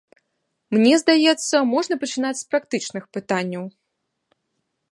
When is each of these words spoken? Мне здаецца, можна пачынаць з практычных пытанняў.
Мне 0.75 0.93
здаецца, 1.01 1.55
можна 1.73 1.97
пачынаць 2.03 2.33
з 2.41 2.47
практычных 2.53 3.03
пытанняў. 3.19 3.63